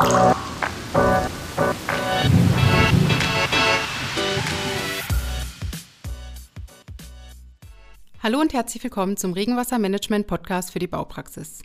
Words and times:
Hallo 0.00 0.40
und 8.40 8.54
herzlich 8.54 8.82
willkommen 8.82 9.18
zum 9.18 9.34
Regenwassermanagement 9.34 10.26
Podcast 10.26 10.72
für 10.72 10.78
die 10.78 10.86
Baupraxis. 10.86 11.60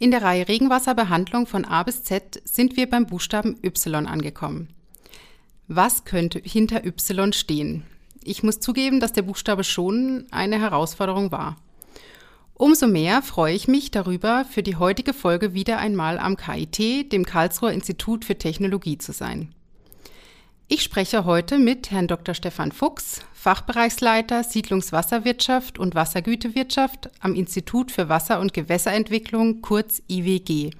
In 0.00 0.10
der 0.10 0.22
Reihe 0.22 0.48
Regenwasserbehandlung 0.48 1.46
von 1.46 1.64
A 1.64 1.84
bis 1.84 2.02
Z 2.02 2.42
sind 2.44 2.76
wir 2.76 2.90
beim 2.90 3.06
Buchstaben 3.06 3.56
Y 3.62 4.06
angekommen. 4.08 4.74
Was 5.68 6.04
könnte 6.04 6.40
hinter 6.40 6.84
Y 6.84 7.32
stehen? 7.32 7.84
Ich 8.24 8.42
muss 8.42 8.58
zugeben, 8.58 8.98
dass 8.98 9.12
der 9.12 9.22
Buchstabe 9.22 9.62
schon 9.62 10.26
eine 10.32 10.58
Herausforderung 10.60 11.30
war. 11.30 11.56
Umso 12.58 12.86
mehr 12.86 13.20
freue 13.20 13.54
ich 13.54 13.68
mich 13.68 13.90
darüber, 13.90 14.46
für 14.46 14.62
die 14.62 14.76
heutige 14.76 15.12
Folge 15.12 15.52
wieder 15.52 15.76
einmal 15.76 16.18
am 16.18 16.38
KIT, 16.38 17.12
dem 17.12 17.26
Karlsruher 17.26 17.72
Institut 17.72 18.24
für 18.24 18.38
Technologie, 18.38 18.96
zu 18.96 19.12
sein. 19.12 19.54
Ich 20.66 20.82
spreche 20.82 21.26
heute 21.26 21.58
mit 21.58 21.90
Herrn 21.90 22.08
Dr. 22.08 22.34
Stefan 22.34 22.72
Fuchs, 22.72 23.20
Fachbereichsleiter 23.34 24.42
Siedlungswasserwirtschaft 24.42 25.78
und 25.78 25.94
Wassergütewirtschaft 25.94 27.10
am 27.20 27.34
Institut 27.34 27.90
für 27.92 28.08
Wasser- 28.08 28.40
und 28.40 28.54
Gewässerentwicklung, 28.54 29.60
kurz 29.60 30.00
IWG, 30.08 30.70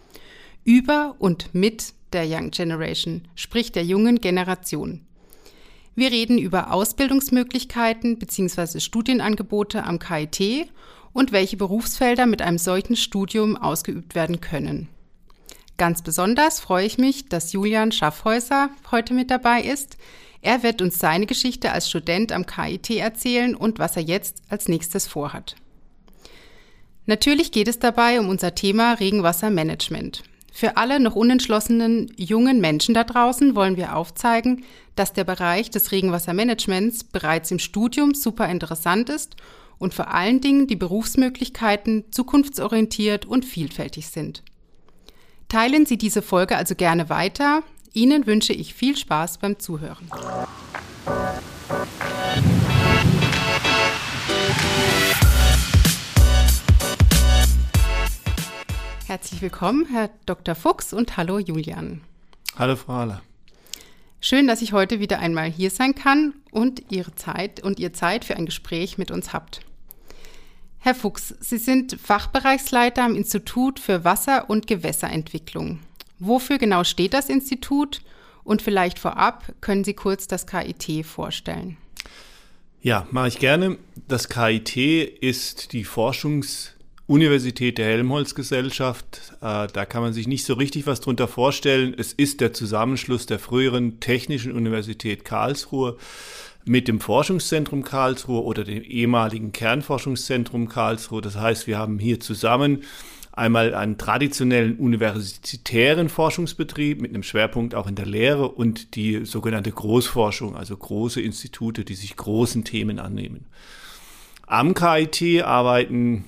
über 0.64 1.14
und 1.18 1.54
mit 1.54 1.92
der 2.14 2.24
Young 2.26 2.52
Generation, 2.52 3.28
sprich 3.34 3.70
der 3.70 3.84
jungen 3.84 4.22
Generation. 4.22 5.02
Wir 5.94 6.10
reden 6.10 6.38
über 6.38 6.72
Ausbildungsmöglichkeiten 6.72 8.18
bzw. 8.18 8.80
Studienangebote 8.80 9.84
am 9.84 9.98
KIT 9.98 10.68
und 11.16 11.32
welche 11.32 11.56
Berufsfelder 11.56 12.26
mit 12.26 12.42
einem 12.42 12.58
solchen 12.58 12.94
Studium 12.94 13.56
ausgeübt 13.56 14.14
werden 14.14 14.42
können. 14.42 14.88
Ganz 15.78 16.02
besonders 16.02 16.60
freue 16.60 16.84
ich 16.84 16.98
mich, 16.98 17.26
dass 17.30 17.54
Julian 17.54 17.90
Schaffhäuser 17.90 18.68
heute 18.90 19.14
mit 19.14 19.30
dabei 19.30 19.62
ist. 19.62 19.96
Er 20.42 20.62
wird 20.62 20.82
uns 20.82 20.98
seine 20.98 21.24
Geschichte 21.24 21.72
als 21.72 21.88
Student 21.88 22.32
am 22.32 22.44
KIT 22.44 22.90
erzählen 22.90 23.54
und 23.54 23.78
was 23.78 23.96
er 23.96 24.02
jetzt 24.02 24.42
als 24.50 24.68
nächstes 24.68 25.06
vorhat. 25.06 25.56
Natürlich 27.06 27.50
geht 27.50 27.68
es 27.68 27.78
dabei 27.78 28.20
um 28.20 28.28
unser 28.28 28.54
Thema 28.54 28.92
Regenwassermanagement. 28.92 30.22
Für 30.52 30.76
alle 30.76 31.00
noch 31.00 31.16
unentschlossenen 31.16 32.12
jungen 32.16 32.60
Menschen 32.60 32.94
da 32.94 33.04
draußen 33.04 33.56
wollen 33.56 33.78
wir 33.78 33.96
aufzeigen, 33.96 34.64
dass 34.96 35.14
der 35.14 35.24
Bereich 35.24 35.70
des 35.70 35.92
Regenwassermanagements 35.92 37.04
bereits 37.04 37.50
im 37.50 37.58
Studium 37.58 38.12
super 38.12 38.48
interessant 38.50 39.08
ist 39.08 39.36
und 39.78 39.94
vor 39.94 40.12
allen 40.12 40.40
Dingen 40.40 40.66
die 40.66 40.76
Berufsmöglichkeiten 40.76 42.04
zukunftsorientiert 42.10 43.26
und 43.26 43.44
vielfältig 43.44 44.08
sind. 44.08 44.42
Teilen 45.48 45.86
Sie 45.86 45.98
diese 45.98 46.22
Folge 46.22 46.56
also 46.56 46.74
gerne 46.74 47.08
weiter. 47.08 47.62
Ihnen 47.92 48.26
wünsche 48.26 48.52
ich 48.52 48.74
viel 48.74 48.96
Spaß 48.96 49.38
beim 49.38 49.58
Zuhören. 49.58 50.10
Herzlich 59.06 59.40
willkommen, 59.40 59.86
Herr 59.90 60.10
Dr. 60.26 60.56
Fuchs 60.56 60.92
und 60.92 61.16
hallo 61.16 61.38
Julian. 61.38 62.00
Hallo 62.58 62.74
Frau 62.74 62.94
Haller. 62.94 63.22
Schön, 64.28 64.48
dass 64.48 64.60
ich 64.60 64.72
heute 64.72 64.98
wieder 64.98 65.20
einmal 65.20 65.48
hier 65.48 65.70
sein 65.70 65.94
kann 65.94 66.34
und 66.50 66.90
Ihre 66.90 67.14
Zeit 67.14 67.62
und 67.62 67.78
Ihr 67.78 67.92
Zeit 67.92 68.24
für 68.24 68.34
ein 68.34 68.46
Gespräch 68.46 68.98
mit 68.98 69.12
uns 69.12 69.32
habt. 69.32 69.60
Herr 70.80 70.96
Fuchs, 70.96 71.36
Sie 71.38 71.58
sind 71.58 71.96
Fachbereichsleiter 72.02 73.04
am 73.04 73.14
Institut 73.14 73.78
für 73.78 74.02
Wasser- 74.02 74.50
und 74.50 74.66
Gewässerentwicklung. 74.66 75.78
Wofür 76.18 76.58
genau 76.58 76.82
steht 76.82 77.14
das 77.14 77.28
Institut? 77.28 78.02
Und 78.42 78.62
vielleicht 78.62 78.98
vorab 78.98 79.54
können 79.60 79.84
Sie 79.84 79.94
kurz 79.94 80.26
das 80.26 80.48
KIT 80.48 81.06
vorstellen. 81.06 81.76
Ja, 82.80 83.06
mache 83.12 83.28
ich 83.28 83.38
gerne. 83.38 83.78
Das 84.08 84.28
KIT 84.28 84.76
ist 84.76 85.72
die 85.72 85.84
Forschungsuniversität 87.06 87.78
der 87.78 87.86
Helmholtz-Gesellschaft. 87.86 89.34
Äh, 89.40 89.68
da 89.72 89.84
kann 89.84 90.02
man 90.02 90.12
sich 90.12 90.26
nicht 90.26 90.44
so 90.44 90.54
richtig 90.54 90.88
was 90.88 91.00
drunter 91.00 91.28
vorstellen. 91.28 91.94
Es 91.96 92.12
ist 92.12 92.40
der 92.40 92.52
Zusammenschluss 92.52 93.26
der 93.26 93.38
früheren 93.38 94.00
Technischen 94.00 94.50
Universität 94.50 95.24
Karlsruhe 95.24 95.98
mit 96.64 96.88
dem 96.88 96.98
Forschungszentrum 96.98 97.84
Karlsruhe 97.84 98.42
oder 98.42 98.64
dem 98.64 98.82
ehemaligen 98.82 99.52
Kernforschungszentrum 99.52 100.68
Karlsruhe. 100.68 101.20
Das 101.20 101.36
heißt, 101.36 101.68
wir 101.68 101.78
haben 101.78 102.00
hier 102.00 102.18
zusammen 102.18 102.82
einmal 103.30 103.72
einen 103.74 103.98
traditionellen 103.98 104.76
universitären 104.76 106.08
Forschungsbetrieb 106.08 107.00
mit 107.00 107.12
einem 107.12 107.22
Schwerpunkt 107.22 107.76
auch 107.76 107.86
in 107.86 107.94
der 107.94 108.06
Lehre 108.06 108.48
und 108.48 108.96
die 108.96 109.24
sogenannte 109.24 109.70
Großforschung, 109.70 110.56
also 110.56 110.76
große 110.76 111.20
Institute, 111.20 111.84
die 111.84 111.94
sich 111.94 112.16
großen 112.16 112.64
Themen 112.64 112.98
annehmen. 112.98 113.46
Am 114.48 114.74
KIT 114.74 115.44
arbeiten 115.44 116.24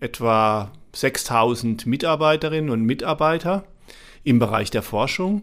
etwa 0.00 0.70
6000 0.92 1.86
Mitarbeiterinnen 1.86 2.70
und 2.70 2.82
Mitarbeiter 2.82 3.64
im 4.24 4.38
Bereich 4.38 4.70
der 4.70 4.82
Forschung. 4.82 5.42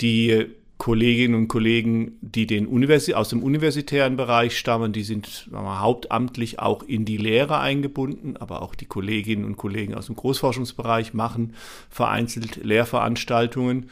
Die 0.00 0.46
Kolleginnen 0.78 1.34
und 1.34 1.48
Kollegen, 1.48 2.16
die 2.22 2.46
den 2.46 2.66
Universi 2.66 3.12
aus 3.12 3.28
dem 3.28 3.42
universitären 3.42 4.16
Bereich 4.16 4.58
stammen, 4.58 4.94
die 4.94 5.02
sind 5.02 5.46
wir, 5.50 5.80
hauptamtlich 5.80 6.58
auch 6.58 6.82
in 6.82 7.04
die 7.04 7.18
Lehre 7.18 7.60
eingebunden, 7.60 8.38
aber 8.38 8.62
auch 8.62 8.74
die 8.74 8.86
Kolleginnen 8.86 9.44
und 9.44 9.58
Kollegen 9.58 9.94
aus 9.94 10.06
dem 10.06 10.16
Großforschungsbereich 10.16 11.12
machen 11.12 11.54
vereinzelt 11.90 12.64
Lehrveranstaltungen. 12.64 13.90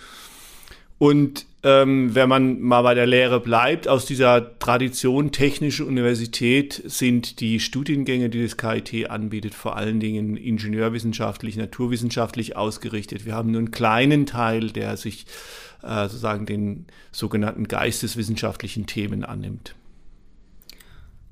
Und 0.99 1.47
ähm, 1.65 2.15
wenn 2.15 2.29
man 2.29 2.61
mal 2.61 2.83
bei 2.83 2.95
der 2.95 3.07
Lehre 3.07 3.41
bleibt, 3.41 3.89
aus 3.89 4.05
dieser 4.05 4.59
Tradition 4.59 5.33
Technische 5.33 5.85
Universität 5.85 6.83
sind 6.87 7.41
die 7.41 7.59
Studiengänge, 7.59 8.31
die 8.31 8.43
das 8.43 8.57
KIT 8.57 9.11
anbietet, 9.11 9.55
vor 9.55 9.77
allen 9.77 9.99
Dingen 9.99 10.37
ingenieurwissenschaftlich, 10.37 11.57
naturwissenschaftlich 11.57 12.57
ausgerichtet. 12.57 13.27
Wir 13.27 13.35
haben 13.35 13.51
nur 13.51 13.61
einen 13.61 13.71
kleinen 13.73 14.27
Teil, 14.27 14.71
der 14.71 14.97
sich 14.97 15.27
äh, 15.83 16.05
sozusagen 16.05 16.47
den 16.47 16.87
sogenannten 17.11 17.67
geisteswissenschaftlichen 17.67 18.87
Themen 18.87 19.25
annimmt. 19.25 19.75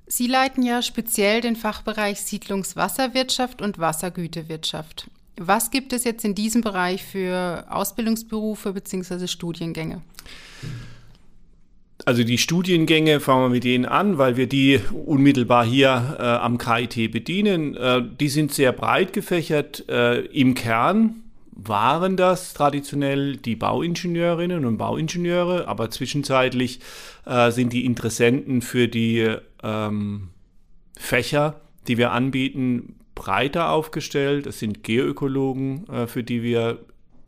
Sie 0.09 0.28
leiten 0.28 0.62
ja 0.62 0.82
speziell 0.82 1.41
den 1.41 1.56
Fachbereich 1.56 2.21
Siedlungswasserwirtschaft 2.21 3.60
und 3.60 3.78
Wassergütewirtschaft. 3.78 5.09
Was 5.38 5.70
gibt 5.70 5.92
es 5.92 6.04
jetzt 6.04 6.24
in 6.24 6.34
diesem 6.34 6.62
Bereich 6.62 7.04
für 7.04 7.66
Ausbildungsberufe 7.69 8.72
bzw. 8.72 9.26
Studiengänge? 9.26 10.02
Also 12.04 12.24
die 12.24 12.38
Studiengänge, 12.38 13.20
fangen 13.20 13.44
wir 13.44 13.48
mit 13.48 13.64
denen 13.64 13.84
an, 13.84 14.19
weil 14.19 14.36
wir 14.36 14.46
die 14.46 14.80
unmittelbar 15.06 15.64
hier 15.64 16.16
äh, 16.19 16.22
am 16.22 16.58
KIT 16.58 17.10
bedienen. 17.10 17.75
Äh, 17.75 18.02
die 18.20 18.28
sind 18.28 18.52
sehr 18.52 18.72
breit 18.72 19.12
gefächert 19.12 19.88
äh, 19.88 20.20
im 20.26 20.54
Kern 20.54 21.22
waren 21.56 22.16
das 22.16 22.52
traditionell 22.52 23.36
die 23.38 23.56
Bauingenieurinnen 23.56 24.66
und 24.66 24.76
Bauingenieure, 24.76 25.66
aber 25.66 25.91
zwischenzeitlich 25.91 26.80
äh, 27.25 27.50
sind 27.50 27.72
die 27.72 27.86
Interessenten 27.86 28.60
für 28.60 28.88
die 28.88 29.34
ähm, 29.62 30.28
Fächer, 30.98 31.60
die 31.88 31.96
wir 31.96 32.12
anbieten, 32.12 32.96
breiter 33.26 33.70
aufgestellt. 33.70 34.47
Es 34.47 34.60
sind 34.60 34.84
Geoökologen, 34.84 35.88
äh, 35.88 36.06
für 36.06 36.22
die 36.22 36.44
wir 36.44 36.78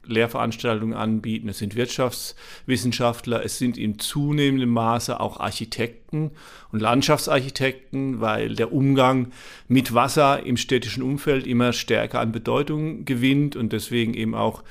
Lehrveranstaltungen 0.07 0.97
anbieten, 0.97 1.49
es 1.49 1.59
sind 1.59 1.75
Wirtschaftswissenschaftler, 1.75 3.45
es 3.45 3.59
sind 3.59 3.77
in 3.77 3.99
zunehmendem 3.99 4.71
Maße 4.71 5.19
auch 5.19 5.41
Architekten 5.41 6.31
und 6.73 6.81
Landschaftsarchitekten, 6.81 8.21
weil 8.21 8.55
der 8.55 8.73
Umgang 8.73 9.33
mit 9.67 9.93
Wasser 9.93 10.47
im 10.47 10.57
städtischen 10.57 11.03
Umfeld 11.03 11.47
immer 11.49 11.73
stärker 11.73 12.21
an 12.21 12.31
Bedeutung 12.31 13.05
gewinnt 13.05 13.57
und 13.57 13.73
deswegen 13.73 14.15
eben 14.15 14.37
auch 14.37 14.63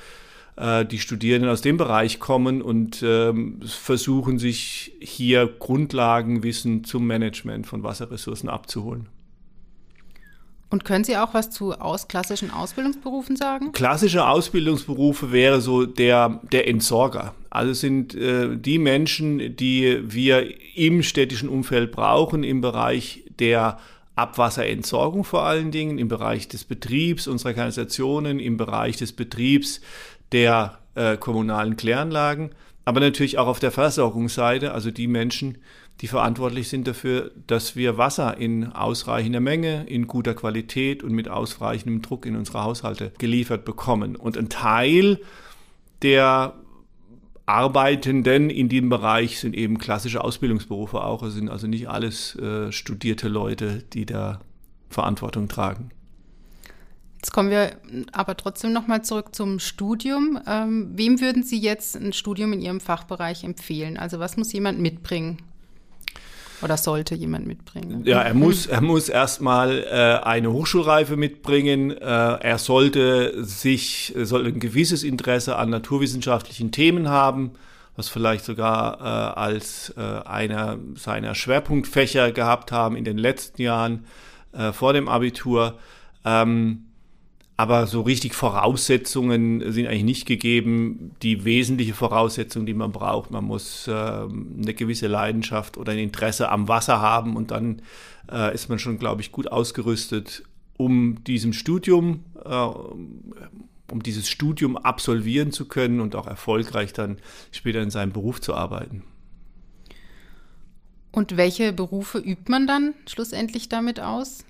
äh, 0.56 0.86
die 0.86 0.98
Studierenden 0.98 1.50
aus 1.50 1.60
dem 1.60 1.76
Bereich 1.76 2.18
kommen 2.18 2.62
und 2.62 3.02
ähm, 3.02 3.60
versuchen 3.64 4.38
sich 4.38 4.92
hier 4.98 5.46
Grundlagenwissen 5.46 6.84
zum 6.84 7.06
Management 7.06 7.66
von 7.66 7.82
Wasserressourcen 7.82 8.48
abzuholen. 8.48 9.08
Und 10.70 10.84
können 10.84 11.04
Sie 11.04 11.16
auch 11.16 11.32
was 11.32 11.50
zu 11.50 11.72
aus 11.72 12.08
klassischen 12.08 12.50
Ausbildungsberufen 12.50 13.36
sagen? 13.36 13.72
Klassische 13.72 14.26
Ausbildungsberufe 14.26 15.32
wäre 15.32 15.60
so 15.62 15.86
der, 15.86 16.40
der 16.52 16.68
Entsorger. 16.68 17.34
Also 17.48 17.72
sind 17.72 18.14
äh, 18.14 18.56
die 18.56 18.78
Menschen, 18.78 19.56
die 19.56 20.00
wir 20.02 20.46
im 20.76 21.02
städtischen 21.02 21.48
Umfeld 21.48 21.90
brauchen, 21.92 22.44
im 22.44 22.60
Bereich 22.60 23.24
der 23.38 23.78
Abwasserentsorgung 24.18 25.24
vor 25.24 25.44
allen 25.44 25.70
Dingen, 25.70 25.96
im 25.96 26.08
Bereich 26.08 26.48
des 26.48 26.64
Betriebs 26.64 27.28
unserer 27.28 27.54
Kanalisationen, 27.54 28.40
im 28.40 28.56
Bereich 28.56 28.96
des 28.96 29.12
Betriebs 29.12 29.80
der 30.32 30.78
äh, 30.96 31.16
kommunalen 31.16 31.76
Kläranlagen, 31.76 32.50
aber 32.84 33.00
natürlich 33.00 33.38
auch 33.38 33.46
auf 33.46 33.60
der 33.60 33.70
Versorgungsseite, 33.70 34.72
also 34.72 34.90
die 34.90 35.06
Menschen, 35.06 35.58
die 36.00 36.06
verantwortlich 36.06 36.68
sind 36.68 36.86
dafür, 36.86 37.32
dass 37.46 37.74
wir 37.74 37.98
Wasser 37.98 38.36
in 38.38 38.72
ausreichender 38.72 39.40
Menge, 39.40 39.84
in 39.86 40.06
guter 40.06 40.34
Qualität 40.34 41.02
und 41.02 41.12
mit 41.12 41.28
ausreichendem 41.28 42.02
Druck 42.02 42.24
in 42.24 42.36
unsere 42.36 42.62
Haushalte 42.62 43.12
geliefert 43.18 43.64
bekommen. 43.64 44.14
Und 44.14 44.38
ein 44.38 44.48
Teil 44.48 45.18
der 46.02 46.54
Arbeitenden 47.46 48.50
in 48.50 48.68
dem 48.68 48.90
Bereich 48.90 49.40
sind 49.40 49.56
eben 49.56 49.78
klassische 49.78 50.22
Ausbildungsberufe 50.22 51.02
auch. 51.02 51.22
Es 51.22 51.34
sind 51.34 51.48
also 51.48 51.66
nicht 51.66 51.88
alles 51.88 52.36
äh, 52.36 52.70
studierte 52.70 53.28
Leute, 53.28 53.82
die 53.92 54.06
da 54.06 54.40
Verantwortung 54.90 55.48
tragen. 55.48 55.90
Jetzt 57.16 57.32
kommen 57.32 57.50
wir 57.50 57.72
aber 58.12 58.36
trotzdem 58.36 58.72
nochmal 58.72 59.02
zurück 59.02 59.34
zum 59.34 59.58
Studium. 59.58 60.38
Ähm, 60.46 60.90
wem 60.94 61.20
würden 61.20 61.42
Sie 61.42 61.58
jetzt 61.58 61.96
ein 61.96 62.12
Studium 62.12 62.52
in 62.52 62.60
Ihrem 62.60 62.80
Fachbereich 62.80 63.42
empfehlen? 63.42 63.96
Also 63.96 64.20
was 64.20 64.36
muss 64.36 64.52
jemand 64.52 64.78
mitbringen? 64.78 65.38
Oder 66.62 66.76
sollte 66.76 67.14
jemand 67.14 67.46
mitbringen? 67.46 68.02
Ja, 68.04 68.20
er 68.22 68.34
muss, 68.34 68.66
er 68.66 68.80
muss 68.80 69.08
erstmal 69.08 69.84
äh, 69.84 70.24
eine 70.26 70.52
Hochschulreife 70.52 71.16
mitbringen. 71.16 71.92
Äh, 71.92 72.04
er 72.04 72.58
sollte 72.58 73.44
sich, 73.44 74.14
sollte 74.16 74.48
ein 74.48 74.60
gewisses 74.60 75.04
Interesse 75.04 75.56
an 75.56 75.70
naturwissenschaftlichen 75.70 76.72
Themen 76.72 77.08
haben, 77.08 77.52
was 77.96 78.08
vielleicht 78.08 78.44
sogar 78.44 79.00
äh, 79.00 79.38
als 79.38 79.94
äh, 79.96 80.00
einer 80.00 80.78
seiner 80.94 81.34
Schwerpunktfächer 81.34 82.32
gehabt 82.32 82.72
haben 82.72 82.96
in 82.96 83.04
den 83.04 83.18
letzten 83.18 83.62
Jahren 83.62 84.04
äh, 84.52 84.72
vor 84.72 84.92
dem 84.92 85.08
Abitur. 85.08 85.78
Ähm, 86.24 86.87
aber 87.58 87.88
so 87.88 88.02
richtig 88.02 88.34
Voraussetzungen 88.34 89.72
sind 89.72 89.88
eigentlich 89.88 90.04
nicht 90.04 90.26
gegeben. 90.26 91.10
Die 91.22 91.44
wesentliche 91.44 91.92
Voraussetzung, 91.92 92.66
die 92.66 92.72
man 92.72 92.92
braucht, 92.92 93.32
man 93.32 93.44
muss 93.44 93.88
äh, 93.88 93.90
eine 93.90 94.74
gewisse 94.74 95.08
Leidenschaft 95.08 95.76
oder 95.76 95.90
ein 95.90 95.98
Interesse 95.98 96.50
am 96.50 96.68
Wasser 96.68 97.00
haben 97.00 97.34
und 97.34 97.50
dann 97.50 97.82
äh, 98.30 98.54
ist 98.54 98.68
man 98.68 98.78
schon, 98.78 99.00
glaube 99.00 99.22
ich, 99.22 99.32
gut 99.32 99.50
ausgerüstet, 99.50 100.44
um 100.76 101.24
diesem 101.24 101.52
Studium, 101.52 102.24
äh, 102.44 102.48
um 102.48 104.02
dieses 104.04 104.28
Studium 104.28 104.76
absolvieren 104.76 105.50
zu 105.50 105.66
können 105.66 105.98
und 106.00 106.14
auch 106.14 106.28
erfolgreich 106.28 106.92
dann 106.92 107.18
später 107.50 107.82
in 107.82 107.90
seinem 107.90 108.12
Beruf 108.12 108.40
zu 108.40 108.54
arbeiten. 108.54 109.02
Und 111.10 111.36
welche 111.36 111.72
Berufe 111.72 112.18
übt 112.18 112.44
man 112.46 112.68
dann 112.68 112.94
schlussendlich 113.08 113.68
damit 113.68 113.98
aus? 113.98 114.44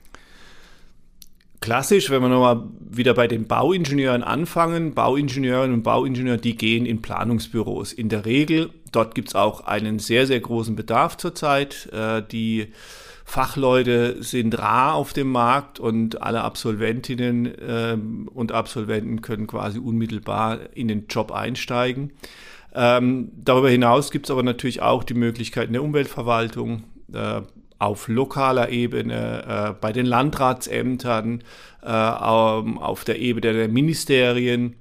Klassisch, 1.61 2.11
wenn 2.11 2.23
wir 2.23 2.29
nochmal 2.29 2.65
wieder 2.81 3.15
bei 3.15 3.27
den 3.27 3.47
Bauingenieuren 3.47 4.23
anfangen, 4.23 4.95
Bauingenieurinnen 4.95 5.75
und 5.75 5.83
Bauingenieure, 5.83 6.39
die 6.39 6.57
gehen 6.57 6.87
in 6.87 7.03
Planungsbüros. 7.03 7.93
In 7.93 8.09
der 8.09 8.25
Regel, 8.25 8.71
dort 8.93 9.15
gibt 9.15 9.29
es 9.29 9.35
auch 9.35 9.63
einen 9.63 9.99
sehr, 9.99 10.27
sehr 10.27 10.41
großen 10.41 10.77
Bedarf 10.77 11.17
zurzeit. 11.17 11.89
Äh, 11.93 12.23
die 12.23 12.69
Fachleute 13.25 14.23
sind 14.23 14.59
rar 14.59 14.95
auf 14.95 15.13
dem 15.13 15.31
Markt 15.31 15.79
und 15.79 16.23
alle 16.23 16.43
Absolventinnen 16.43 17.47
äh, 17.47 17.99
und 18.33 18.53
Absolventen 18.53 19.21
können 19.21 19.47
quasi 19.47 19.79
unmittelbar 19.79 20.61
in 20.75 20.89
den 20.89 21.09
Job 21.09 21.31
einsteigen. 21.31 22.13
Ähm, 22.75 23.31
darüber 23.37 23.69
hinaus 23.69 24.11
gibt 24.11 24.27
es 24.27 24.31
aber 24.31 24.43
natürlich 24.43 24.81
auch 24.81 25.05
die 25.05 25.15
Möglichkeiten 25.15 25.75
der 25.75 25.83
Umweltverwaltung, 25.83 26.85
äh, 27.13 27.43
auf 27.79 28.09
lokaler 28.09 28.71
Ebene, 28.71 29.45
äh, 29.47 29.75
bei 29.81 29.93
den 29.93 30.07
Landratsämtern, 30.07 31.43
äh, 31.83 31.87
auf 31.87 33.05
der 33.05 33.19
Ebene 33.19 33.53
der 33.53 33.69
Ministerien, 33.69 34.75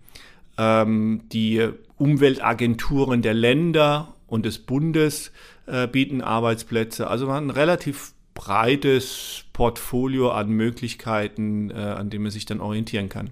ähm, 0.58 1.22
die 1.32 1.68
Umweltagenturen 1.98 3.22
der 3.22 3.34
Länder 3.34 4.14
und 4.28 4.46
des 4.46 4.60
Bundes 4.60 5.32
äh, 5.68 5.88
bieten 5.88 6.22
Arbeitsplätze. 6.22 7.08
Also 7.08 7.28
man 7.28 7.36
hat 7.36 7.44
ein 7.44 7.50
relativ 7.52 8.14
breites 8.34 9.46
Portfolio 9.54 10.30
an 10.30 10.50
Möglichkeiten, 10.50 11.72
äh, 11.72 11.74
an 11.74 12.10
dem 12.10 12.24
man 12.24 12.32
sich 12.32 12.46
dann 12.46 12.62
orientieren 12.62 13.10
kann. 13.10 13.32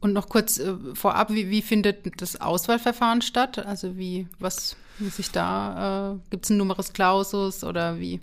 Und 0.00 0.12
noch 0.12 0.28
kurz 0.28 0.58
äh, 0.58 0.74
vorab, 0.94 1.32
wie, 1.32 1.50
wie, 1.50 1.62
findet 1.62 2.20
das 2.20 2.40
Auswahlverfahren 2.40 3.20
statt? 3.20 3.58
Also 3.58 3.96
wie, 3.96 4.26
was 4.38 4.76
muss 5.00 5.18
ich 5.18 5.30
da, 5.30 6.12
äh, 6.12 6.30
gibt 6.30 6.44
es 6.44 6.50
ein 6.50 6.56
Numerus 6.56 6.92
Clausus 6.92 7.64
oder 7.64 7.98
wie? 7.98 8.20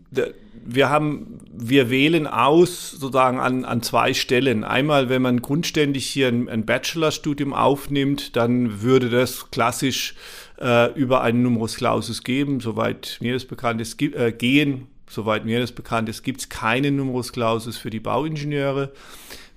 Wir 0.66 0.89
haben, 0.89 1.39
wir 1.51 1.89
wählen 1.89 2.27
aus 2.27 2.92
sozusagen 2.92 3.39
an, 3.39 3.66
an 3.66 3.81
zwei 3.81 4.13
Stellen. 4.13 4.63
Einmal, 4.63 5.10
wenn 5.10 5.22
man 5.22 5.42
grundständig 5.42 6.07
hier 6.07 6.30
ein, 6.30 6.50
ein 6.50 6.66
Bachelorstudium 6.66 7.54
aufnimmt, 7.54 8.36
dann 8.36 8.81
würde 8.81 9.10
das 9.10 9.51
klassisch 9.51 10.16
äh, 10.60 10.94
über 10.94 11.22
einen 11.22 11.44
Numerus 11.44 11.75
Clausus 11.75 12.24
geben, 12.24 12.62
soweit 12.62 13.18
mir 13.19 13.33
das 13.33 13.45
bekannt 13.45 13.81
ist, 13.81 14.01
äh, 14.01 14.31
gehen. 14.31 14.88
Soweit 15.07 15.45
mir 15.45 15.60
das 15.60 15.72
bekannt 15.72 16.10
ist, 16.10 16.24
gibt 16.24 16.42
es 16.42 16.50
keinen 16.50 16.95
Numerus 16.95 17.31
Clausus 17.31 17.77
für 17.77 17.92
die 17.92 18.00
Bauingenieure. 18.00 18.92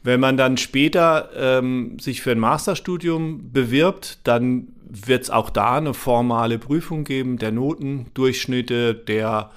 Wenn 0.09 0.21
man 0.21 0.39
dann 0.39 0.57
später 0.57 1.29
ähm, 1.37 1.99
sich 1.99 2.23
für 2.23 2.31
ein 2.31 2.39
Masterstudium 2.39 3.53
bewirbt, 3.53 4.21
dann 4.25 4.69
wird 4.89 5.25
es 5.25 5.29
auch 5.29 5.51
da 5.51 5.77
eine 5.77 5.93
formale 5.93 6.59
Prüfung 6.59 7.05
geben 7.05 7.37
der 7.37 7.53
Notendurchschnitte, 7.53 8.95
der 8.95 9.51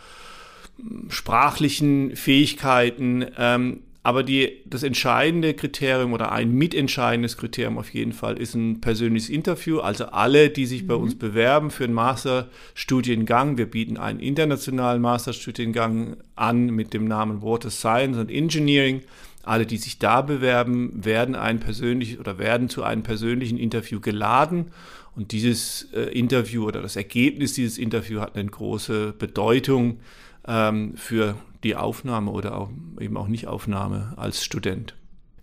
hm, 0.75 1.09
sprachlichen 1.09 2.18
Fähigkeiten. 2.18 3.27
Ähm, 3.38 3.83
aber 4.03 4.24
die, 4.24 4.63
das 4.65 4.83
entscheidende 4.83 5.53
Kriterium 5.53 6.13
oder 6.13 6.31
ein 6.31 6.51
mitentscheidendes 6.51 7.38
Kriterium 7.38 7.77
auf 7.77 7.94
jeden 7.94 8.13
Fall 8.13 8.38
ist 8.38 8.56
ein 8.56 8.81
persönliches 8.81 9.30
Interview. 9.30 9.80
Also 9.80 10.06
alle, 10.06 10.50
die 10.50 10.65
sich 10.65 10.83
mhm. 10.83 10.88
bei 10.88 10.95
uns 10.95 11.15
bewerben 11.18 11.69
für 11.69 11.83
einen 11.83 11.94
Masterstudiengang, 11.94 13.57
wir 13.57 13.69
bieten 13.69 13.98
einen 13.98 14.19
internationalen 14.19 15.01
Masterstudiengang 15.01 16.18
an 16.36 16.68
mit 16.68 16.94
dem 16.94 17.06
Namen 17.06 17.42
Water 17.44 17.69
Science 17.69 18.18
and 18.18 18.31
Engineering 18.31 19.01
alle, 19.44 19.65
die 19.65 19.77
sich 19.77 19.98
da 19.98 20.21
bewerben, 20.21 21.03
werden 21.03 21.36
ein 21.36 21.59
persönliches 21.59 22.19
oder 22.19 22.38
werden 22.38 22.69
zu 22.69 22.83
einem 22.83 23.03
persönlichen 23.03 23.57
Interview 23.57 24.00
geladen. 24.00 24.68
Und 25.15 25.31
dieses 25.31 25.89
äh, 25.94 26.03
Interview 26.18 26.65
oder 26.65 26.81
das 26.81 26.95
Ergebnis 26.95 27.53
dieses 27.53 27.77
Interviews 27.77 28.21
hat 28.21 28.36
eine 28.36 28.50
große 28.50 29.13
Bedeutung 29.18 30.00
ähm, 30.48 30.94
für 30.95 31.36
die 31.63 31.75
Aufnahme 31.75 32.31
oder 32.31 32.58
auch, 32.58 32.69
eben 33.00 33.18
auch 33.18 33.28
Nichtaufnahme 33.28 34.13
als 34.18 34.44
Student. 34.44 34.96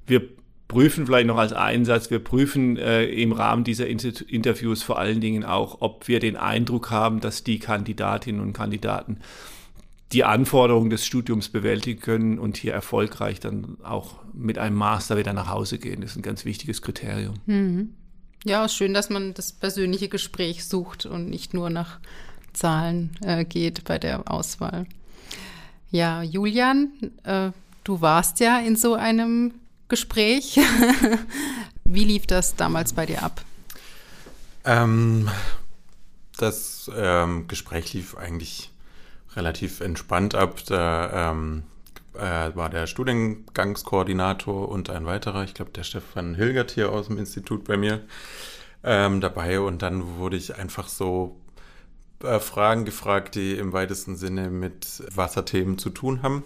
Wir 0.06 0.22
prüfen 0.68 1.06
vielleicht 1.06 1.26
noch 1.26 1.38
als 1.38 1.52
Einsatz, 1.52 2.10
wir 2.10 2.18
prüfen 2.18 2.76
äh, 2.76 3.06
im 3.06 3.32
Rahmen 3.32 3.64
dieser 3.64 3.86
Interviews 3.86 4.82
vor 4.82 4.98
allen 4.98 5.20
Dingen 5.20 5.44
auch, 5.44 5.80
ob 5.80 6.08
wir 6.08 6.20
den 6.20 6.36
Eindruck 6.36 6.90
haben, 6.90 7.20
dass 7.20 7.42
die 7.42 7.58
Kandidatinnen 7.58 8.40
und 8.40 8.52
Kandidaten 8.52 9.18
die 10.12 10.24
Anforderungen 10.24 10.90
des 10.90 11.04
Studiums 11.04 11.48
bewältigen 11.48 12.00
können 12.00 12.38
und 12.38 12.56
hier 12.56 12.72
erfolgreich 12.72 13.40
dann 13.40 13.76
auch 13.82 14.16
mit 14.32 14.58
einem 14.58 14.76
Master 14.76 15.18
wieder 15.18 15.32
nach 15.32 15.48
Hause 15.48 15.78
gehen. 15.78 16.00
Das 16.00 16.12
ist 16.12 16.16
ein 16.16 16.22
ganz 16.22 16.44
wichtiges 16.44 16.80
Kriterium. 16.80 17.34
Mhm. 17.46 17.94
Ja, 18.44 18.68
schön, 18.68 18.94
dass 18.94 19.10
man 19.10 19.34
das 19.34 19.52
persönliche 19.52 20.08
Gespräch 20.08 20.64
sucht 20.64 21.06
und 21.06 21.28
nicht 21.28 21.54
nur 21.54 21.70
nach 21.70 21.98
Zahlen 22.52 23.10
äh, 23.22 23.44
geht 23.44 23.84
bei 23.84 23.98
der 23.98 24.30
Auswahl. 24.30 24.86
Ja, 25.90 26.22
Julian, 26.22 26.92
äh, 27.24 27.50
du 27.84 28.00
warst 28.00 28.40
ja 28.40 28.58
in 28.58 28.76
so 28.76 28.94
einem 28.94 29.54
Gespräch. 29.88 30.60
Wie 31.84 32.04
lief 32.04 32.26
das 32.26 32.56
damals 32.56 32.92
bei 32.92 33.06
dir 33.06 33.22
ab? 33.22 33.42
Ähm, 34.64 35.30
das 36.36 36.90
ähm, 36.94 37.48
Gespräch 37.48 37.94
lief 37.94 38.16
eigentlich 38.18 38.70
relativ 39.34 39.80
entspannt 39.80 40.34
ab. 40.34 40.60
Da 40.66 41.30
ähm, 41.30 41.62
äh, 42.12 42.54
war 42.54 42.68
der 42.68 42.86
Studiengangskoordinator 42.86 44.68
und 44.68 44.90
ein 44.90 45.06
weiterer, 45.06 45.44
ich 45.44 45.54
glaube 45.54 45.70
der 45.70 45.84
Stefan 45.84 46.34
Hilgert 46.34 46.72
hier 46.72 46.92
aus 46.92 47.06
dem 47.06 47.16
Institut 47.16 47.64
bei 47.64 47.78
mir 47.78 48.04
ähm, 48.84 49.22
dabei. 49.22 49.60
Und 49.60 49.80
dann 49.80 50.18
wurde 50.18 50.36
ich 50.36 50.54
einfach 50.54 50.88
so 50.88 51.40
äh, 52.22 52.38
Fragen 52.40 52.84
gefragt, 52.84 53.34
die 53.34 53.54
im 53.54 53.72
weitesten 53.72 54.16
Sinne 54.16 54.50
mit 54.50 55.02
Wasserthemen 55.14 55.78
zu 55.78 55.90
tun 55.90 56.22
haben. 56.22 56.44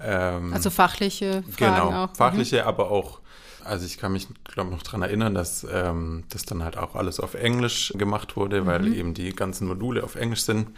Ähm, 0.00 0.52
also 0.52 0.70
fachliche 0.70 1.42
Fragen 1.50 1.74
genau, 1.74 2.04
auch. 2.04 2.16
Fachliche, 2.16 2.62
mhm. 2.62 2.68
aber 2.68 2.90
auch 2.90 3.20
also 3.66 3.84
ich 3.84 3.98
kann 3.98 4.12
mich, 4.12 4.28
glaube 4.44 4.70
noch 4.70 4.82
daran 4.82 5.02
erinnern, 5.02 5.34
dass 5.34 5.66
ähm, 5.70 6.24
das 6.28 6.44
dann 6.44 6.62
halt 6.62 6.76
auch 6.76 6.94
alles 6.94 7.20
auf 7.20 7.34
Englisch 7.34 7.92
gemacht 7.96 8.36
wurde, 8.36 8.62
mhm. 8.62 8.66
weil 8.66 8.94
eben 8.94 9.14
die 9.14 9.34
ganzen 9.34 9.66
Module 9.66 10.04
auf 10.04 10.14
Englisch 10.14 10.42
sind. 10.42 10.68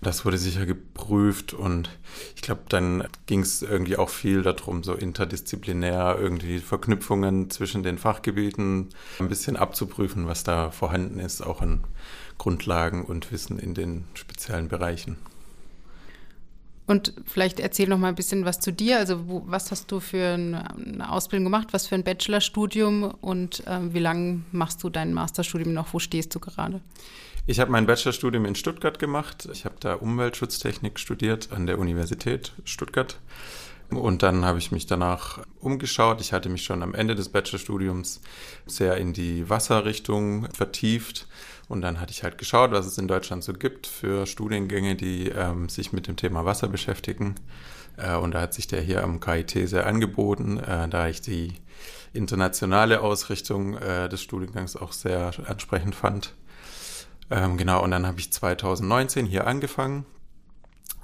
Das 0.00 0.24
wurde 0.24 0.38
sicher 0.38 0.66
geprüft 0.66 1.52
und 1.52 1.90
ich 2.34 2.42
glaube, 2.42 2.62
dann 2.68 3.04
ging 3.26 3.40
es 3.40 3.62
irgendwie 3.62 3.96
auch 3.96 4.08
viel 4.08 4.42
darum, 4.42 4.82
so 4.82 4.94
interdisziplinär 4.94 6.16
irgendwie 6.18 6.58
Verknüpfungen 6.58 7.50
zwischen 7.50 7.82
den 7.82 7.98
Fachgebieten 7.98 8.88
ein 9.20 9.28
bisschen 9.28 9.56
abzuprüfen, 9.56 10.26
was 10.26 10.42
da 10.42 10.70
vorhanden 10.70 11.20
ist, 11.20 11.42
auch 11.42 11.60
an 11.60 11.84
Grundlagen 12.38 13.04
und 13.04 13.30
Wissen 13.32 13.58
in 13.58 13.74
den 13.74 14.04
speziellen 14.14 14.68
Bereichen. 14.68 15.16
Und 16.86 17.14
vielleicht 17.24 17.60
erzähl 17.60 17.88
noch 17.88 17.98
mal 17.98 18.08
ein 18.08 18.14
bisschen 18.14 18.44
was 18.44 18.60
zu 18.60 18.72
dir. 18.72 18.98
Also 18.98 19.28
wo, 19.28 19.42
was 19.46 19.70
hast 19.70 19.90
du 19.90 20.00
für 20.00 20.34
eine 20.34 21.10
Ausbildung 21.10 21.44
gemacht? 21.44 21.68
Was 21.70 21.86
für 21.86 21.94
ein 21.94 22.04
Bachelorstudium? 22.04 23.14
Und 23.20 23.62
ähm, 23.66 23.94
wie 23.94 24.00
lange 24.00 24.42
machst 24.50 24.82
du 24.82 24.90
dein 24.90 25.14
Masterstudium 25.14 25.72
noch? 25.72 25.94
Wo 25.94 25.98
stehst 25.98 26.34
du 26.34 26.40
gerade? 26.40 26.80
Ich 27.46 27.60
habe 27.60 27.70
mein 27.70 27.86
Bachelorstudium 27.86 28.44
in 28.44 28.54
Stuttgart 28.54 28.98
gemacht. 28.98 29.48
Ich 29.52 29.64
habe 29.64 29.76
da 29.80 29.94
Umweltschutztechnik 29.94 30.98
studiert 30.98 31.50
an 31.52 31.66
der 31.66 31.78
Universität 31.78 32.52
Stuttgart. 32.64 33.16
Und 33.96 34.22
dann 34.22 34.44
habe 34.44 34.58
ich 34.58 34.72
mich 34.72 34.86
danach 34.86 35.40
umgeschaut. 35.60 36.20
Ich 36.20 36.32
hatte 36.32 36.48
mich 36.48 36.64
schon 36.64 36.82
am 36.82 36.94
Ende 36.94 37.14
des 37.14 37.28
Bachelorstudiums 37.28 38.20
sehr 38.66 38.96
in 38.96 39.12
die 39.12 39.48
Wasserrichtung 39.48 40.48
vertieft. 40.52 41.26
Und 41.68 41.82
dann 41.82 42.00
hatte 42.00 42.12
ich 42.12 42.22
halt 42.22 42.38
geschaut, 42.38 42.72
was 42.72 42.86
es 42.86 42.98
in 42.98 43.08
Deutschland 43.08 43.44
so 43.44 43.52
gibt 43.52 43.86
für 43.86 44.26
Studiengänge, 44.26 44.94
die 44.94 45.28
ähm, 45.28 45.68
sich 45.68 45.92
mit 45.92 46.06
dem 46.06 46.16
Thema 46.16 46.44
Wasser 46.44 46.68
beschäftigen. 46.68 47.36
Äh, 47.96 48.16
und 48.16 48.32
da 48.34 48.40
hat 48.42 48.54
sich 48.54 48.66
der 48.66 48.80
hier 48.80 49.02
am 49.02 49.20
KIT 49.20 49.68
sehr 49.68 49.86
angeboten, 49.86 50.58
äh, 50.58 50.88
da 50.88 51.08
ich 51.08 51.20
die 51.20 51.54
internationale 52.12 53.00
Ausrichtung 53.00 53.76
äh, 53.78 54.08
des 54.08 54.20
Studiengangs 54.22 54.76
auch 54.76 54.92
sehr 54.92 55.32
ansprechend 55.46 55.94
fand. 55.94 56.34
Ähm, 57.30 57.56
genau, 57.56 57.82
und 57.82 57.90
dann 57.90 58.06
habe 58.06 58.20
ich 58.20 58.32
2019 58.32 59.26
hier 59.26 59.46
angefangen 59.46 60.04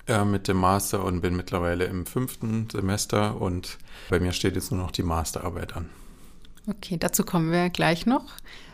äh, 0.08 0.24
mit 0.24 0.48
dem 0.48 0.56
Master 0.56 1.04
und 1.04 1.20
bin 1.20 1.36
mittlerweile 1.36 1.84
im 1.84 2.06
fünften 2.06 2.68
Semester 2.70 3.40
und 3.40 3.78
bei 4.10 4.20
mir 4.20 4.32
steht 4.32 4.54
jetzt 4.54 4.70
nur 4.70 4.80
noch 4.80 4.90
die 4.90 5.02
Masterarbeit 5.02 5.76
an. 5.76 5.88
Okay, 6.66 6.96
dazu 6.98 7.24
kommen 7.24 7.50
wir 7.50 7.70
gleich 7.70 8.06
noch. 8.06 8.24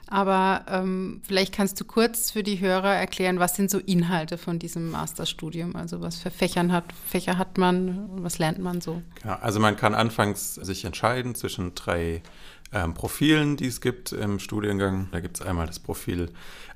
Aber 0.06 0.64
ähm, 0.68 1.22
vielleicht 1.26 1.54
kannst 1.54 1.80
du 1.80 1.84
kurz 1.84 2.30
für 2.30 2.42
die 2.42 2.60
Hörer 2.60 2.94
erklären, 2.94 3.38
was 3.38 3.56
sind 3.56 3.70
so 3.70 3.78
Inhalte 3.78 4.36
von 4.36 4.58
diesem 4.58 4.90
Masterstudium? 4.90 5.76
Also 5.76 6.02
was 6.02 6.16
für 6.16 6.30
Fächern 6.30 6.72
hat, 6.72 6.84
Fächer 6.92 7.38
hat 7.38 7.56
man, 7.56 8.08
was 8.22 8.38
lernt 8.38 8.58
man 8.58 8.80
so? 8.80 9.02
Ja, 9.24 9.38
also 9.40 9.60
man 9.60 9.76
kann 9.76 9.94
anfangs 9.94 10.54
sich 10.54 10.84
entscheiden 10.84 11.34
zwischen 11.34 11.74
drei 11.74 12.22
ähm, 12.74 12.92
Profilen, 12.92 13.56
die 13.56 13.68
es 13.68 13.80
gibt 13.80 14.12
im 14.12 14.38
Studiengang. 14.38 15.08
Da 15.12 15.20
gibt 15.20 15.40
es 15.40 15.46
einmal 15.46 15.66
das 15.66 15.78
Profil 15.78 16.28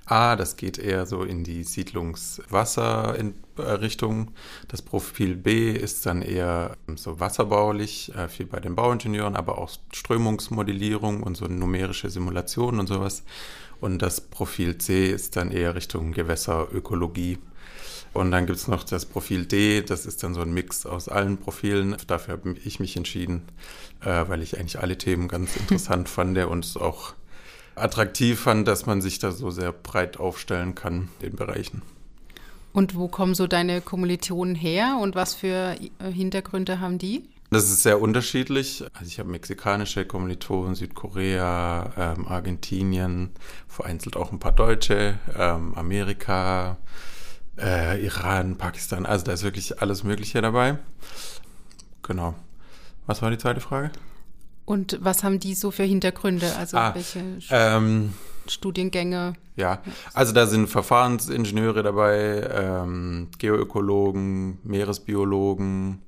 A, 0.06 0.36
das 0.36 0.56
geht 0.56 0.78
eher 0.78 1.04
so 1.04 1.22
in 1.22 1.44
die 1.44 1.64
Siedlungswasserrichtung. 1.64 4.30
Das 4.68 4.80
Profil 4.80 5.36
B 5.36 5.72
ist 5.72 6.06
dann 6.06 6.22
eher 6.22 6.78
so 6.96 7.20
wasserbaulich, 7.20 8.14
äh, 8.14 8.28
viel 8.28 8.46
bei 8.46 8.60
den 8.60 8.74
Bauingenieuren, 8.74 9.36
aber 9.36 9.58
auch 9.58 9.70
Strömungsmodellierung 9.92 11.22
und 11.22 11.36
so 11.36 11.44
numerische 11.46 12.08
Simulationen 12.08 12.80
und 12.80 12.86
sowas. 12.86 13.22
Und 13.80 14.00
das 14.00 14.22
Profil 14.22 14.78
C 14.78 15.10
ist 15.10 15.36
dann 15.36 15.50
eher 15.50 15.74
Richtung 15.74 16.12
Gewässerökologie. 16.12 17.36
Und 18.12 18.30
dann 18.30 18.46
gibt 18.46 18.58
es 18.58 18.68
noch 18.68 18.84
das 18.84 19.06
Profil 19.06 19.46
D, 19.46 19.82
das 19.82 20.06
ist 20.06 20.22
dann 20.22 20.34
so 20.34 20.40
ein 20.40 20.52
Mix 20.52 20.86
aus 20.86 21.08
allen 21.08 21.38
Profilen. 21.38 21.96
Dafür 22.06 22.34
habe 22.34 22.56
ich 22.64 22.80
mich 22.80 22.96
entschieden, 22.96 23.42
äh, 24.00 24.24
weil 24.28 24.42
ich 24.42 24.58
eigentlich 24.58 24.80
alle 24.80 24.98
Themen 24.98 25.28
ganz 25.28 25.56
interessant 25.56 26.08
fand 26.08 26.38
und 26.38 26.64
es 26.64 26.76
auch 26.76 27.14
attraktiv 27.74 28.40
fand, 28.40 28.66
dass 28.66 28.86
man 28.86 29.00
sich 29.00 29.18
da 29.18 29.32
so 29.32 29.50
sehr 29.50 29.72
breit 29.72 30.18
aufstellen 30.18 30.74
kann 30.74 31.08
in 31.20 31.30
den 31.30 31.36
Bereichen. 31.36 31.82
Und 32.72 32.94
wo 32.94 33.08
kommen 33.08 33.34
so 33.34 33.46
deine 33.46 33.80
Kommilitonen 33.80 34.54
her 34.54 34.98
und 35.00 35.14
was 35.14 35.34
für 35.34 35.74
äh, 35.98 36.12
Hintergründe 36.12 36.80
haben 36.80 36.98
die? 36.98 37.24
Das 37.50 37.64
ist 37.64 37.82
sehr 37.82 38.00
unterschiedlich. 38.00 38.84
Also 38.92 39.06
ich 39.06 39.18
habe 39.18 39.30
mexikanische 39.30 40.04
Kommilitonen, 40.04 40.74
Südkorea, 40.74 41.92
ähm, 41.96 42.28
Argentinien, 42.28 43.30
vereinzelt 43.68 44.16
auch 44.16 44.32
ein 44.32 44.38
paar 44.38 44.52
Deutsche, 44.52 45.18
ähm, 45.34 45.74
Amerika, 45.74 46.76
äh, 47.58 48.04
Iran, 48.04 48.56
Pakistan. 48.56 49.06
Also 49.06 49.24
da 49.24 49.32
ist 49.32 49.42
wirklich 49.42 49.80
alles 49.80 50.04
Mögliche 50.04 50.40
dabei. 50.40 50.78
Genau. 52.02 52.34
Was 53.06 53.22
war 53.22 53.30
die 53.30 53.38
zweite 53.38 53.60
Frage? 53.60 53.90
Und 54.64 54.98
was 55.00 55.24
haben 55.24 55.40
die 55.40 55.54
so 55.54 55.70
für 55.70 55.84
Hintergründe? 55.84 56.54
Also 56.56 56.76
ah, 56.76 56.94
welche 56.94 57.22
ähm, 57.50 58.12
Studiengänge? 58.46 59.32
Ja, 59.56 59.82
also 60.12 60.32
da 60.32 60.46
sind 60.46 60.68
Verfahrensingenieure 60.68 61.82
dabei, 61.82 62.46
ähm, 62.52 63.28
Geoökologen, 63.38 64.58
Meeresbiologen, 64.62 66.02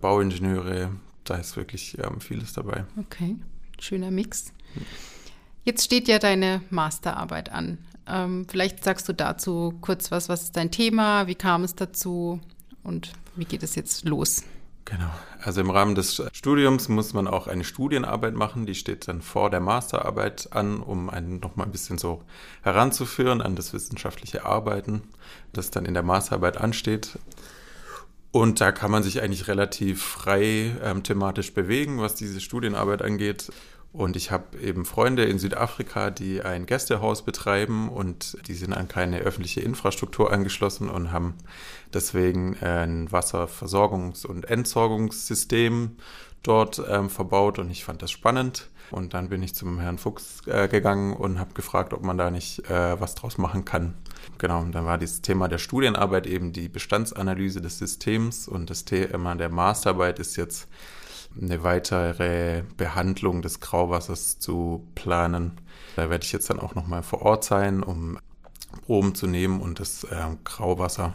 Bauingenieure. 0.00 0.90
Da 1.24 1.36
ist 1.36 1.56
wirklich 1.56 1.96
ähm, 1.98 2.20
vieles 2.20 2.52
dabei. 2.52 2.84
Okay, 2.98 3.36
schöner 3.78 4.10
Mix. 4.10 4.52
Jetzt 5.64 5.84
steht 5.84 6.06
ja 6.06 6.18
deine 6.18 6.60
Masterarbeit 6.70 7.50
an. 7.50 7.78
Ähm, 8.06 8.46
vielleicht 8.48 8.84
sagst 8.84 9.08
du 9.08 9.12
dazu 9.12 9.74
kurz 9.80 10.10
was. 10.10 10.28
Was 10.28 10.42
ist 10.44 10.56
dein 10.56 10.70
Thema? 10.70 11.26
Wie 11.26 11.34
kam 11.34 11.64
es 11.64 11.74
dazu? 11.74 12.40
Und 12.82 13.12
wie 13.36 13.44
geht 13.44 13.62
es 13.62 13.74
jetzt 13.74 14.04
los? 14.04 14.42
Genau. 14.84 15.10
Also 15.40 15.60
im 15.60 15.70
Rahmen 15.70 15.94
des 15.94 16.22
Studiums 16.32 16.88
muss 16.88 17.14
man 17.14 17.28
auch 17.28 17.46
eine 17.46 17.64
Studienarbeit 17.64 18.34
machen, 18.34 18.66
die 18.66 18.74
steht 18.74 19.06
dann 19.08 19.22
vor 19.22 19.48
der 19.48 19.60
Masterarbeit 19.60 20.48
an, 20.52 20.80
um 20.80 21.08
einen 21.08 21.38
nochmal 21.40 21.66
ein 21.66 21.72
bisschen 21.72 21.98
so 21.98 22.22
heranzuführen 22.62 23.40
an 23.40 23.54
das 23.54 23.72
wissenschaftliche 23.72 24.44
Arbeiten, 24.44 25.02
das 25.52 25.70
dann 25.70 25.84
in 25.84 25.94
der 25.94 26.02
Masterarbeit 26.02 26.58
ansteht. 26.58 27.18
Und 28.32 28.60
da 28.60 28.72
kann 28.72 28.90
man 28.90 29.02
sich 29.02 29.22
eigentlich 29.22 29.46
relativ 29.46 30.02
frei 30.02 30.74
ähm, 30.82 31.02
thematisch 31.02 31.52
bewegen, 31.52 32.00
was 32.00 32.14
diese 32.14 32.40
Studienarbeit 32.40 33.02
angeht. 33.02 33.52
Und 33.92 34.16
ich 34.16 34.30
habe 34.30 34.58
eben 34.58 34.86
Freunde 34.86 35.24
in 35.24 35.38
Südafrika, 35.38 36.10
die 36.10 36.40
ein 36.40 36.64
Gästehaus 36.64 37.22
betreiben 37.22 37.90
und 37.90 38.38
die 38.48 38.54
sind 38.54 38.72
an 38.72 38.88
keine 38.88 39.18
öffentliche 39.18 39.60
Infrastruktur 39.60 40.32
angeschlossen 40.32 40.88
und 40.88 41.12
haben 41.12 41.34
deswegen 41.92 42.56
ein 42.62 43.10
Wasserversorgungs- 43.10 44.26
und 44.26 44.48
Entsorgungssystem 44.48 45.96
dort 46.42 46.82
ähm, 46.88 47.10
verbaut 47.10 47.58
und 47.58 47.70
ich 47.70 47.84
fand 47.84 48.00
das 48.00 48.10
spannend. 48.10 48.68
Und 48.90 49.14
dann 49.14 49.28
bin 49.28 49.42
ich 49.42 49.54
zum 49.54 49.78
Herrn 49.78 49.98
Fuchs 49.98 50.46
äh, 50.46 50.68
gegangen 50.68 51.14
und 51.14 51.38
habe 51.38 51.54
gefragt, 51.54 51.94
ob 51.94 52.02
man 52.02 52.18
da 52.18 52.30
nicht 52.30 52.68
äh, 52.70 53.00
was 53.00 53.14
draus 53.14 53.38
machen 53.38 53.64
kann. 53.64 53.94
Genau, 54.38 54.60
und 54.60 54.72
dann 54.72 54.84
war 54.84 54.98
dieses 54.98 55.22
Thema 55.22 55.48
der 55.48 55.58
Studienarbeit 55.58 56.26
eben 56.26 56.52
die 56.52 56.68
Bestandsanalyse 56.68 57.60
des 57.60 57.78
Systems 57.78 58.48
und 58.48 58.70
das 58.70 58.84
Thema 58.84 59.34
der 59.34 59.48
Masterarbeit 59.50 60.18
ist 60.18 60.36
jetzt 60.36 60.68
eine 61.40 61.62
weitere 61.62 62.62
Behandlung 62.76 63.42
des 63.42 63.60
Grauwassers 63.60 64.38
zu 64.38 64.86
planen. 64.94 65.60
Da 65.96 66.10
werde 66.10 66.24
ich 66.24 66.32
jetzt 66.32 66.50
dann 66.50 66.60
auch 66.60 66.74
nochmal 66.74 67.02
vor 67.02 67.22
Ort 67.22 67.44
sein, 67.44 67.82
um 67.82 68.18
Proben 68.86 69.14
zu 69.14 69.26
nehmen 69.26 69.60
und 69.60 69.80
das 69.80 70.04
äh, 70.04 70.16
Grauwasser, 70.44 71.14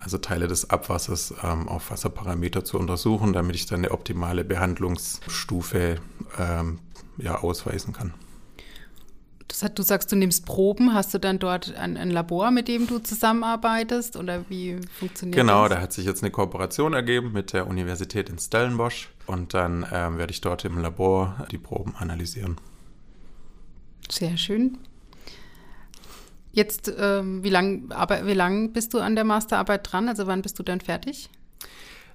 also 0.00 0.18
Teile 0.18 0.48
des 0.48 0.70
Abwassers, 0.70 1.34
ähm, 1.42 1.68
auf 1.68 1.90
Wasserparameter 1.90 2.64
zu 2.64 2.78
untersuchen, 2.78 3.32
damit 3.32 3.56
ich 3.56 3.66
dann 3.66 3.80
eine 3.80 3.92
optimale 3.92 4.44
Behandlungsstufe 4.44 5.96
ähm, 6.38 6.80
ja, 7.18 7.36
ausweisen 7.36 7.92
kann. 7.92 8.12
Das 9.58 9.72
du 9.72 9.82
sagst, 9.82 10.12
du 10.12 10.16
nimmst 10.16 10.44
Proben. 10.44 10.92
Hast 10.92 11.14
du 11.14 11.18
dann 11.18 11.38
dort 11.38 11.74
ein, 11.76 11.96
ein, 11.96 12.10
Labor, 12.10 12.50
mit 12.50 12.68
dem 12.68 12.86
du 12.86 12.98
zusammenarbeitest 12.98 14.16
oder 14.16 14.44
wie 14.50 14.78
funktioniert 14.98 15.34
genau, 15.34 15.62
das? 15.62 15.68
Genau, 15.70 15.74
da 15.74 15.80
hat 15.80 15.92
sich 15.94 16.04
jetzt 16.04 16.22
eine 16.22 16.30
Kooperation 16.30 16.92
ergeben 16.92 17.32
mit 17.32 17.54
der 17.54 17.66
Universität 17.66 18.28
in 18.28 18.38
Stellenbosch 18.38 19.08
und 19.24 19.54
dann 19.54 19.86
ähm, 19.90 20.18
werde 20.18 20.30
ich 20.30 20.42
dort 20.42 20.66
im 20.66 20.78
Labor 20.78 21.46
die 21.50 21.56
Proben 21.56 21.96
analysieren. 21.96 22.58
Sehr 24.10 24.36
schön. 24.36 24.76
Jetzt, 26.52 26.92
ähm, 26.98 27.42
wie 27.42 27.50
lange 27.50 27.84
wie 28.24 28.34
lang 28.34 28.74
bist 28.74 28.92
du 28.92 28.98
an 28.98 29.14
der 29.14 29.24
Masterarbeit 29.24 29.90
dran? 29.90 30.10
Also 30.10 30.26
wann 30.26 30.42
bist 30.42 30.58
du 30.58 30.64
dann 30.64 30.82
fertig? 30.82 31.30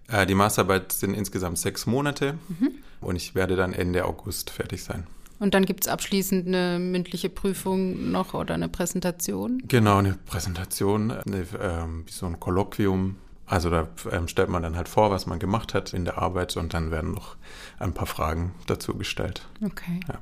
Äh, 0.10 0.28
die 0.28 0.36
Masterarbeit 0.36 0.92
sind 0.92 1.16
insgesamt 1.16 1.58
sechs 1.58 1.88
Monate 1.88 2.38
mhm. 2.50 2.72
und 3.02 3.16
ich 3.16 3.34
werde 3.34 3.56
dann 3.56 3.74
Ende 3.74 4.06
August 4.06 4.52
fertig 4.52 4.84
sein. 4.84 5.08
Und 5.42 5.56
dann 5.56 5.66
gibt 5.66 5.86
es 5.86 5.88
abschließend 5.88 6.46
eine 6.46 6.78
mündliche 6.78 7.28
Prüfung 7.28 8.12
noch 8.12 8.36
oder 8.36 8.54
eine 8.54 8.70
Präsentation? 8.70 9.64
Genau, 9.68 9.98
eine 9.98 10.14
Präsentation, 10.28 11.10
eine, 11.10 11.48
ähm, 11.60 12.06
so 12.08 12.28
ein 12.28 12.40
Kolloquium. 12.40 13.16
Also 13.48 13.72
da 13.72 13.88
ähm, 14.12 14.28
stellt 14.28 14.50
man 14.50 14.62
dann 14.62 14.76
halt 14.76 14.88
vor, 14.88 15.10
was 15.10 15.26
man 15.26 15.40
gemacht 15.40 15.74
hat 15.74 15.96
in 15.96 16.06
der 16.06 16.20
Arbeit 16.20 16.56
und 16.58 16.76
dann 16.76 16.92
werden 16.92 17.14
noch 17.14 17.38
ein 17.80 17.92
paar 17.92 18.06
Fragen 18.06 18.54
dazu 18.68 18.94
gestellt. 18.94 19.42
Okay. 19.66 20.00
Ja. 20.08 20.20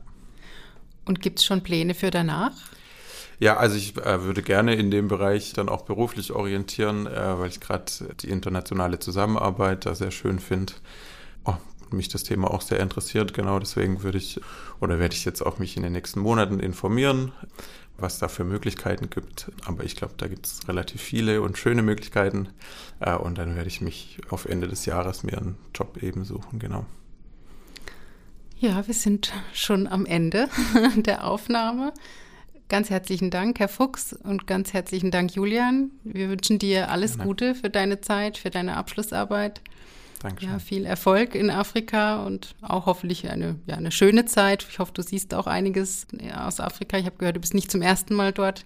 Und 1.03 1.19
gibt 1.19 1.39
es 1.39 1.45
schon 1.45 1.63
Pläne 1.63 1.95
für 1.95 2.11
danach? 2.11 2.53
Ja, 3.39 3.57
also 3.57 3.75
ich 3.75 3.97
äh, 3.97 4.23
würde 4.23 4.41
gerne 4.41 4.75
in 4.75 4.89
dem 4.89 5.09
Bereich 5.09 5.51
dann 5.51 5.67
auch 5.67 5.81
beruflich 5.81 6.31
orientieren, 6.31 7.07
äh, 7.07 7.37
weil 7.37 7.49
ich 7.49 7.59
gerade 7.59 7.91
die 8.21 8.29
internationale 8.29 8.99
Zusammenarbeit 8.99 9.85
da 9.85 9.95
sehr 9.95 10.11
schön 10.11 10.39
finde. 10.39 10.71
Oh, 11.43 11.55
mich 11.93 12.09
das 12.09 12.23
Thema 12.23 12.51
auch 12.51 12.61
sehr 12.61 12.79
interessiert. 12.79 13.33
Genau 13.33 13.59
deswegen 13.59 14.03
würde 14.03 14.17
ich 14.17 14.39
oder 14.79 14.99
werde 14.99 15.15
ich 15.15 15.25
jetzt 15.25 15.41
auch 15.41 15.59
mich 15.59 15.77
in 15.77 15.83
den 15.83 15.93
nächsten 15.93 16.19
Monaten 16.19 16.59
informieren, 16.59 17.31
was 17.97 18.19
da 18.19 18.27
für 18.27 18.43
Möglichkeiten 18.43 19.09
gibt. 19.09 19.51
Aber 19.65 19.83
ich 19.83 19.95
glaube, 19.95 20.13
da 20.17 20.27
gibt 20.27 20.45
es 20.45 20.67
relativ 20.67 21.01
viele 21.01 21.41
und 21.41 21.57
schöne 21.57 21.81
Möglichkeiten. 21.81 22.49
Äh, 22.99 23.15
und 23.15 23.37
dann 23.37 23.55
werde 23.55 23.67
ich 23.67 23.81
mich 23.81 24.19
auf 24.29 24.45
Ende 24.45 24.67
des 24.67 24.85
Jahres 24.85 25.23
mir 25.23 25.37
einen 25.37 25.57
Job 25.75 26.01
eben 26.01 26.25
suchen, 26.25 26.59
genau. 26.59 26.85
Ja, 28.59 28.85
wir 28.87 28.93
sind 28.93 29.31
schon 29.53 29.87
am 29.87 30.05
Ende 30.05 30.49
der 30.97 31.25
Aufnahme. 31.25 31.93
Ganz 32.67 32.91
herzlichen 32.91 33.31
Dank, 33.31 33.57
Herr 33.59 33.67
Fuchs, 33.67 34.13
und 34.13 34.45
ganz 34.45 34.73
herzlichen 34.73 35.09
Dank, 35.09 35.33
Julian. 35.33 35.89
Wir 36.03 36.29
wünschen 36.29 36.59
dir 36.59 36.91
alles. 36.91 37.17
Gute 37.17 37.55
für 37.55 37.71
deine 37.71 38.01
Zeit, 38.01 38.37
für 38.37 38.51
deine 38.51 38.77
Abschlussarbeit. 38.77 39.61
Dankeschön. 40.19 40.49
Ja, 40.49 40.59
viel 40.59 40.85
Erfolg 40.85 41.35
in 41.35 41.49
Afrika 41.49 42.25
und 42.25 42.55
auch 42.61 42.85
hoffentlich 42.85 43.29
eine, 43.29 43.55
ja, 43.65 43.75
eine 43.75 43.91
schöne 43.91 44.25
Zeit. 44.25 44.65
Ich 44.69 44.79
hoffe, 44.79 44.91
du 44.93 45.01
siehst 45.01 45.33
auch 45.33 45.47
einiges 45.47 46.07
aus 46.35 46.59
Afrika. 46.59 46.97
Ich 46.97 47.05
habe 47.05 47.15
gehört, 47.17 47.37
du 47.37 47.39
bist 47.39 47.53
nicht 47.53 47.71
zum 47.71 47.81
ersten 47.81 48.13
Mal 48.15 48.33
dort. 48.33 48.65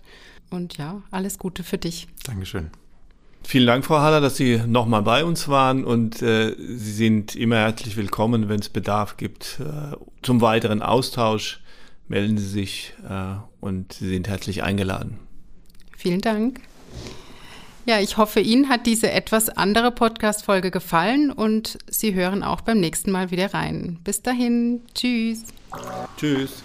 Und 0.49 0.77
ja, 0.77 1.01
alles 1.11 1.37
Gute 1.37 1.63
für 1.63 1.77
dich. 1.77 2.07
Dankeschön. 2.25 2.69
Vielen 3.45 3.67
Dank, 3.67 3.85
Frau 3.85 3.99
Haller, 3.99 4.21
dass 4.21 4.37
Sie 4.37 4.61
nochmal 4.65 5.01
bei 5.01 5.25
uns 5.25 5.47
waren 5.47 5.83
und 5.83 6.21
äh, 6.21 6.55
Sie 6.57 6.93
sind 6.93 7.35
immer 7.35 7.57
herzlich 7.57 7.97
willkommen, 7.97 8.47
wenn 8.49 8.59
es 8.59 8.69
Bedarf 8.69 9.17
gibt 9.17 9.59
äh, 9.59 9.95
zum 10.21 10.41
weiteren 10.41 10.81
Austausch. 10.81 11.59
Melden 12.07 12.37
Sie 12.37 12.47
sich 12.47 12.93
äh, 13.07 13.35
und 13.59 13.93
Sie 13.93 14.09
sind 14.09 14.27
herzlich 14.27 14.63
eingeladen. 14.63 15.19
Vielen 15.97 16.21
Dank. 16.21 16.61
Ja, 17.85 17.99
ich 17.99 18.15
hoffe, 18.15 18.39
Ihnen 18.39 18.69
hat 18.69 18.85
diese 18.85 19.11
etwas 19.11 19.49
andere 19.49 19.91
Podcast-Folge 19.91 20.71
gefallen 20.71 21.31
und 21.31 21.77
Sie 21.87 22.13
hören 22.13 22.41
auch 22.41 22.61
beim 22.61 22.79
nächsten 22.79 23.11
Mal 23.11 23.29
wieder 23.29 23.53
rein. 23.53 23.99
Bis 24.05 24.21
dahin, 24.21 24.81
tschüss. 24.93 25.43
Tschüss. 26.17 26.63